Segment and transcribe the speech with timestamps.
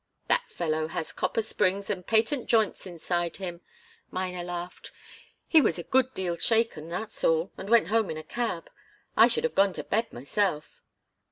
[0.29, 3.61] "That fellow has copper springs and patent joints inside him!"
[4.09, 4.91] Miner laughed.
[5.47, 8.71] "He was a good deal shaken, that's all, and went home in a cab.
[9.15, 10.81] I should have gone to bed, myself."